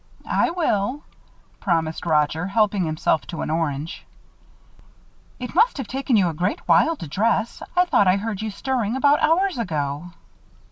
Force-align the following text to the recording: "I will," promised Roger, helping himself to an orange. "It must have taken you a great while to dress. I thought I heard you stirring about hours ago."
"I 0.25 0.49
will," 0.49 1.03
promised 1.59 2.07
Roger, 2.07 2.47
helping 2.47 2.85
himself 2.85 3.27
to 3.27 3.43
an 3.43 3.51
orange. 3.51 4.03
"It 5.39 5.53
must 5.53 5.77
have 5.77 5.85
taken 5.87 6.15
you 6.17 6.27
a 6.27 6.33
great 6.33 6.59
while 6.67 6.95
to 6.95 7.07
dress. 7.07 7.61
I 7.75 7.85
thought 7.85 8.07
I 8.07 8.15
heard 8.15 8.41
you 8.41 8.49
stirring 8.49 8.95
about 8.95 9.21
hours 9.21 9.59
ago." 9.59 10.09